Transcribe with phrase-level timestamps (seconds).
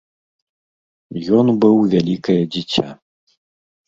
[1.39, 2.87] Ён быў вялікае дзіця.